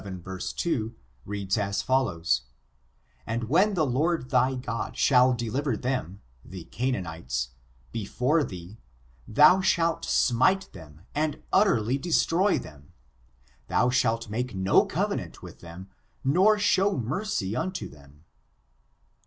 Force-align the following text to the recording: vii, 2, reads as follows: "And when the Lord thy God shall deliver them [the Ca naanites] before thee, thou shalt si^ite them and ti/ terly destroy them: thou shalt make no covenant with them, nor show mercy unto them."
vii, 0.03 0.55
2, 0.55 0.95
reads 1.25 1.59
as 1.59 1.83
follows: 1.83 2.41
"And 3.27 3.43
when 3.43 3.75
the 3.75 3.85
Lord 3.85 4.31
thy 4.31 4.55
God 4.55 4.97
shall 4.97 5.31
deliver 5.31 5.77
them 5.77 6.21
[the 6.43 6.63
Ca 6.71 6.91
naanites] 6.93 7.49
before 7.91 8.43
thee, 8.43 8.79
thou 9.27 9.61
shalt 9.61 10.01
si^ite 10.05 10.71
them 10.71 11.01
and 11.13 11.33
ti/ 11.33 11.39
terly 11.63 12.01
destroy 12.01 12.57
them: 12.57 12.93
thou 13.67 13.91
shalt 13.91 14.27
make 14.27 14.55
no 14.55 14.87
covenant 14.87 15.43
with 15.43 15.59
them, 15.59 15.87
nor 16.23 16.57
show 16.57 16.97
mercy 16.97 17.55
unto 17.55 17.87
them." 17.87 18.23